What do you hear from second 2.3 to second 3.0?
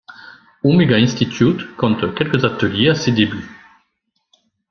ateliers à